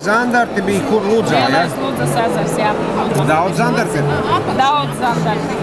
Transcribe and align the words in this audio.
Zandarti 0.00 0.62
bija 0.64 0.80
kur 0.88 1.04
lūdzā, 1.04 1.34
ja? 1.36 1.48
Lielais 1.50 1.74
Lūdzas 1.76 2.14
ezers, 2.22 2.54
jā. 2.56 2.70
Daudz 3.28 3.58
zandarti. 3.58 4.00
Daudz 4.56 4.94
zandarti. 4.96 5.58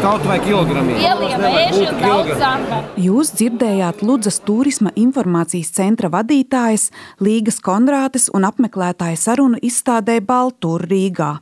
Kaut 0.00 0.26
vai 0.28 0.36
kilogramī. 0.44 0.98
Ielie 1.00 1.38
vēži 1.40 1.86
un 1.88 2.02
daudz 2.02 2.34
zandarti. 2.42 3.06
Jūs 3.06 3.32
dzirdējāt 3.40 4.04
Ludzas 4.04 4.36
turisma 4.44 4.92
informācijas 5.00 5.72
centra 5.78 6.12
vadītājas 6.12 6.90
Līgas 7.24 7.62
Konrātes 7.64 8.28
un 8.36 8.44
apmeklētāja 8.50 9.16
sarunu 9.16 9.56
izstādē 9.64 10.20
Baltūra 10.28 10.84
Rīgā. 10.84 11.32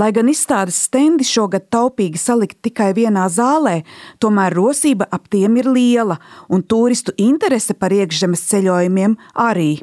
Lai 0.00 0.08
gan 0.16 0.32
izstādes 0.32 0.80
stendi 0.88 1.28
šogad 1.28 1.68
taupīgi 1.68 2.16
salikt 2.16 2.62
tikai 2.64 2.94
vienā 2.96 3.28
zālē, 3.28 3.82
tomēr 4.24 4.56
rosība 4.56 5.04
ap 5.12 5.28
tiem 5.28 5.60
ir 5.60 5.68
liela 5.68 6.16
un 6.48 6.64
turistu 6.64 7.12
interese 7.20 7.76
par 7.76 7.92
iekšzemes 7.92 8.48
ceļojumiem 8.54 9.20
arī. 9.36 9.74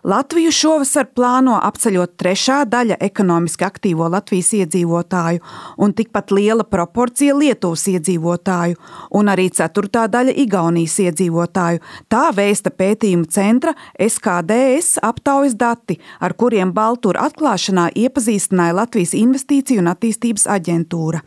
Latviju 0.00 0.48
šovasar 0.54 1.10
plāno 1.12 1.58
apceļot 1.60 2.14
trešā 2.20 2.62
daļa 2.72 2.96
ekonomiski 3.04 3.66
aktīvo 3.66 4.06
Latvijas 4.08 4.54
iedzīvotāju 4.56 5.42
un 5.84 5.92
tikpat 5.92 6.32
liela 6.32 6.64
proporcija 6.64 7.34
Lietuvas 7.36 7.84
iedzīvotāju 7.92 8.78
un 9.20 9.28
arī 9.28 9.50
ceturtā 9.52 10.06
daļa 10.08 10.32
Igaunijas 10.40 10.96
iedzīvotāju. 11.04 11.84
Tā 12.08 12.24
vēsta 12.32 12.72
pētījuma 12.72 13.28
centra 13.28 13.76
SKDS 14.00 15.02
aptaujas 15.04 15.58
dati, 15.60 16.00
ar 16.20 16.32
kuriem 16.32 16.72
Baltūra 16.72 17.28
atklāšanā 17.28 17.90
iepazīstināja 17.92 18.80
Latvijas 18.80 19.12
Investīciju 19.20 19.84
un 19.84 19.92
attīstības 19.92 20.48
aģentūra 20.48 21.20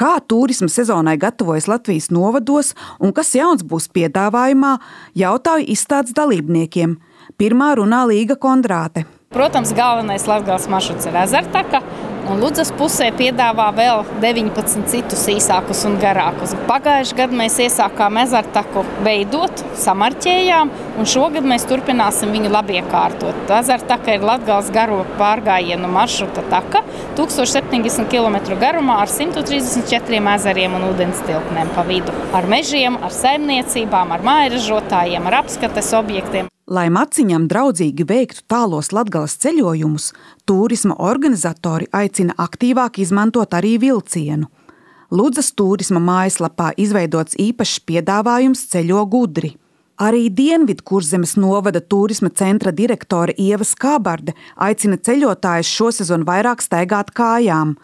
kā 0.00 0.16
turisma 0.24 0.70
sezonai 0.72 1.18
gatavojas 1.20 1.68
Latvijas 1.68 2.10
novados 2.14 2.74
un 2.98 3.12
kas 3.16 3.34
jauns 3.36 3.64
būs 3.66 3.90
piedāvājumā, 3.92 4.76
jautāju 5.18 5.68
izstādes 5.74 6.16
dalībniekiem. 6.16 6.96
Pirmā 7.40 7.74
runā 7.78 8.04
Līga 8.08 8.36
Kondrāte. 8.40 9.06
Protams, 9.30 9.70
galvenais 9.76 10.24
latgals 10.26 10.66
maršruts 10.72 11.06
ir 11.06 11.20
ezertaka. 11.20 11.84
Un 12.28 12.40
Ludzas 12.42 12.68
pusē 12.76 13.08
piedāvā 13.16 13.70
vēl 13.74 14.02
19 14.20 14.84
citus 14.90 15.22
īsākus 15.32 15.82
un 15.88 15.96
garākus. 16.02 16.52
Pagājušajā 16.68 17.16
gadā 17.16 17.38
mēs 17.40 17.56
iesākām 17.64 18.18
ezertaku 18.22 18.84
veidot, 19.06 19.62
samarķējām, 19.80 20.72
un 21.00 21.08
šogad 21.08 21.48
mēs 21.48 21.64
turpināsim 21.70 22.34
viņu 22.34 22.52
labi 22.52 22.76
iekārtot. 22.80 23.50
Ezertaka 23.60 24.18
ir 24.18 24.26
Latgals 24.26 24.70
garo 24.74 25.00
pārgājienu 25.18 25.90
maršruta 25.90 26.44
taka, 26.52 26.84
1070 27.18 28.10
km 28.12 28.38
garumā 28.60 29.00
ar 29.06 29.10
134 29.10 30.20
ezeriem 30.36 30.76
un 30.76 30.86
ūdens 30.92 31.24
tilpnēm 31.26 31.72
pa 31.74 31.86
vidu. 31.88 32.14
Ar 32.36 32.48
mežiem, 32.50 33.00
ar 33.00 33.16
saimniecībām, 33.16 34.12
ar 34.14 34.24
mājražotājiem, 34.28 35.26
ar 35.30 35.40
apskates 35.42 35.94
objektiem. 35.96 36.50
Lai 36.70 36.86
maciņam 36.86 37.48
draudzīgi 37.50 38.04
veiktu 38.06 38.44
tālos 38.46 38.92
latgales 38.94 39.32
ceļojumus, 39.42 40.12
turisma 40.46 40.94
organizatori 41.02 41.88
aicina 41.90 42.36
aktīvāk 42.38 43.00
izmantot 43.02 43.56
arī 43.58 43.72
vilcienu. 43.82 44.46
Ludzas 45.10 45.48
turisma 45.58 45.98
mājaslapā 45.98 46.68
izveidots 46.78 47.34
īpašs 47.42 47.80
piedāvājums 47.90 48.62
ceļo 48.70 49.02
gudri. 49.10 49.50
Arī 49.98 50.28
Dienvidkurzemes 50.30 51.34
novada 51.42 51.82
turisma 51.82 52.30
centra 52.30 52.70
direktore 52.70 53.34
Ieva 53.34 53.66
Skābarde 53.66 54.36
aicina 54.54 54.94
ceļotājus 54.94 55.74
šosezon 55.74 56.22
vairāk 56.28 56.62
staigāt 56.62 57.10
kājām. 57.18 57.74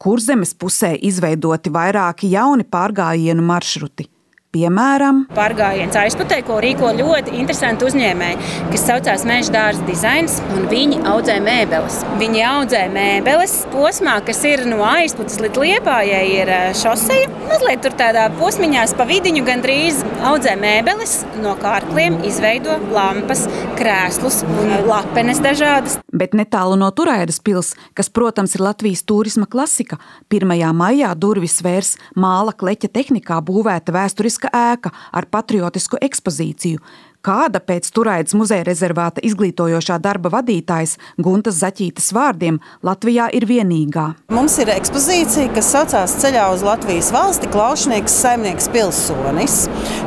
Kurzemes 0.00 0.56
pusē 0.56 0.94
izveidoti 0.96 1.68
vairāki 1.70 2.32
jauni 2.32 2.64
pārgājienu 2.64 3.44
maršruti. 3.44 4.08
Piemēram, 4.52 5.22
pārgājiens 5.32 5.94
aizputē, 5.96 6.42
ko 6.44 6.58
rīko 6.60 6.90
ļoti 6.98 7.38
interesanti 7.38 7.86
uzņēmēji, 7.88 8.50
kas 8.68 8.82
saucās 8.84 9.24
Meža 9.24 9.54
dārza 9.54 9.86
dizains, 9.88 10.34
un 10.52 10.66
viņi 10.68 10.98
audzē 11.08 11.38
mēbeles. 11.40 11.96
Viņi 12.20 12.42
audzē 12.50 12.82
mēbeles 12.92 13.54
posmā, 13.72 14.18
kas 14.26 14.42
ir 14.50 14.66
no 14.68 14.82
aizputes 14.90 15.40
līdz 15.40 15.62
liepājai, 15.64 16.20
ir 16.42 16.52
šoseja. 16.82 17.32
Mazliet 17.46 17.80
tur 17.86 17.96
tādā 17.96 18.28
posmiņās 18.36 18.92
pa 19.00 19.08
vidiņu 19.08 19.48
gandrīz 19.48 20.04
audzē 20.20 20.58
mēbeles, 20.60 21.22
no 21.40 21.56
kārkliem 21.64 22.20
izveido 22.28 22.76
lampas, 22.92 23.48
krēslus 23.80 24.42
un 24.52 24.82
lapenes 24.84 25.40
dažādas. 25.40 26.01
Bet 26.12 26.34
netālu 26.36 26.76
no 26.76 26.90
Turēdas 26.92 27.38
pils, 27.40 27.72
kas, 27.96 28.10
protams, 28.12 28.52
ir 28.56 28.64
Latvijas 28.66 29.00
turisma 29.08 29.46
klasika, 29.48 29.96
1. 30.28 30.52
maijā 30.76 31.14
durvis 31.16 31.62
vērs 31.64 31.94
māla 32.12 32.52
kleķa 32.52 32.90
tehnikā 32.92 33.38
būvēta 33.40 33.94
vēsturiska 33.96 34.50
ēka 34.52 34.92
ar 34.92 35.28
patriotisku 35.32 35.96
ekspozīciju, 36.04 36.82
kāda 37.22 37.60
pēc 37.62 37.88
Turaidas 37.94 38.34
muzeja 38.38 38.66
rezervāta 38.66 39.22
izglītojošā 39.24 39.98
darba 40.02 40.32
vadītājas 40.34 40.96
Guntas 41.22 41.60
Zaķītas 41.62 42.10
vārdiem 42.14 42.58
Latvijā 42.82 43.28
ir 43.36 43.46
vienīgā. 43.46 44.06
Mums 44.34 44.58
ir 44.62 44.72
ekspozīcija, 44.74 45.52
kas 45.54 45.70
saucās 45.74 46.16
Ceļā 46.22 46.48
uz 46.54 46.64
Latvijas 46.66 47.12
valsti 47.14 47.50
Klaušnieks 47.52 48.16
saimnieks 48.24 48.68
pilsonis. 48.74 49.58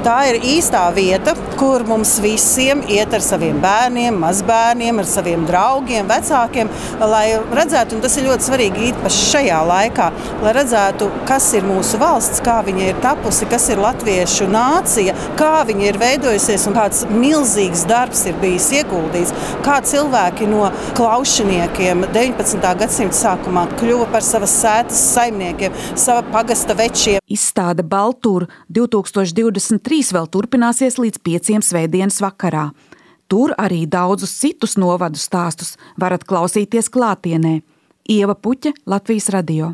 Tā 0.06 0.18
ir 0.32 0.42
īstā 0.56 0.84
vieta, 0.96 1.36
kur 1.60 1.86
mums 1.88 2.18
visiem 2.24 2.84
iet 2.92 3.16
ar 3.16 3.24
saviem 3.24 3.62
bērniem, 3.64 4.20
mazbērniem, 4.20 5.00
ar 5.00 5.10
saviem 5.10 5.48
draugiem, 5.48 6.08
vecākiem, 6.12 6.72
lai 7.00 7.26
redzētu, 7.56 7.96
un 7.96 8.04
tas 8.04 8.20
ir 8.20 8.28
ļoti 8.28 8.50
svarīgi 8.50 8.90
īpaši 8.92 9.24
šajā 9.32 9.62
laikā, 9.72 10.10
lai 10.44 10.56
redzētu, 10.60 11.10
kas 11.30 11.48
ir 11.56 11.68
mūsu 11.68 12.00
valsts, 12.02 12.44
kā 12.46 12.60
viņa 12.66 12.90
ir 12.92 13.02
tapusi, 13.04 13.48
kas 13.50 13.70
ir 13.72 13.82
latviešu 13.84 14.50
nācija, 14.52 15.16
kā 15.40 15.54
viņa 15.68 15.90
ir 15.90 16.02
veidojusies 16.02 16.68
un 16.70 16.76
kāds 16.78 17.05
milzīgs 17.14 17.86
darbs 17.90 18.26
ir 18.30 18.38
bijis 18.42 18.72
ieguldīts. 18.80 19.34
Kā 19.66 19.78
cilvēki 19.86 20.48
no 20.50 20.70
klaušiniekiem 20.98 22.08
19. 22.16 22.74
gadsimta 22.82 23.20
sākumā 23.20 23.68
kļuva 23.76 24.10
par 24.14 24.26
savas 24.26 24.56
sētas 24.62 25.02
saimniekiem, 25.14 25.76
sava 26.00 26.26
pagasta 26.34 26.78
večiem. 26.78 27.22
Izstāde 27.32 27.86
Baltūra 27.86 28.50
2023 28.74 30.16
vēl 30.18 30.30
turpināsies 30.34 31.00
līdz 31.02 31.22
pieciem 31.26 31.66
svētdienas 31.66 32.22
vakarā. 32.24 32.70
Tur 33.32 33.56
arī 33.58 33.86
daudzus 33.90 34.36
citus 34.38 34.76
novadu 34.78 35.18
stāstus 35.18 35.76
varat 35.98 36.28
klausīties 36.30 36.92
klātienē. 36.94 37.58
Ieva 38.06 38.38
Puķa, 38.38 38.76
Latvijas 38.86 39.32
radio. 39.34 39.74